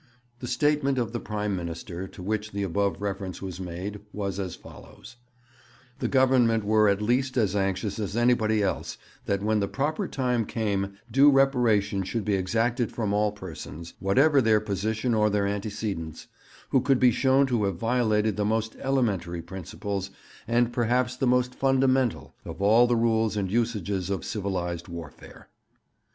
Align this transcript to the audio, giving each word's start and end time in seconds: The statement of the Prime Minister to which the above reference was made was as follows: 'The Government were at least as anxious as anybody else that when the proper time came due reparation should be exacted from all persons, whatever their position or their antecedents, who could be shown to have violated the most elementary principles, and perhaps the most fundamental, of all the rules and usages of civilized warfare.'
The 0.39 0.47
statement 0.47 0.97
of 0.97 1.11
the 1.13 1.19
Prime 1.19 1.55
Minister 1.55 2.07
to 2.07 2.23
which 2.23 2.53
the 2.53 2.63
above 2.63 2.99
reference 3.03 3.39
was 3.39 3.59
made 3.59 3.99
was 4.11 4.39
as 4.39 4.55
follows: 4.55 5.17
'The 5.99 6.07
Government 6.07 6.63
were 6.63 6.89
at 6.89 7.03
least 7.03 7.37
as 7.37 7.55
anxious 7.55 7.99
as 7.99 8.17
anybody 8.17 8.63
else 8.63 8.97
that 9.27 9.43
when 9.43 9.59
the 9.59 9.67
proper 9.67 10.07
time 10.07 10.47
came 10.47 10.97
due 11.11 11.29
reparation 11.29 12.01
should 12.01 12.25
be 12.25 12.33
exacted 12.33 12.91
from 12.91 13.13
all 13.13 13.31
persons, 13.31 13.93
whatever 13.99 14.41
their 14.41 14.59
position 14.59 15.13
or 15.13 15.29
their 15.29 15.45
antecedents, 15.45 16.25
who 16.69 16.81
could 16.81 16.99
be 16.99 17.11
shown 17.11 17.45
to 17.45 17.65
have 17.65 17.75
violated 17.75 18.37
the 18.37 18.43
most 18.43 18.75
elementary 18.81 19.43
principles, 19.43 20.09
and 20.47 20.73
perhaps 20.73 21.15
the 21.15 21.27
most 21.27 21.53
fundamental, 21.53 22.33
of 22.43 22.59
all 22.59 22.87
the 22.87 22.95
rules 22.95 23.37
and 23.37 23.51
usages 23.51 24.09
of 24.09 24.25
civilized 24.25 24.87
warfare.' 24.87 25.47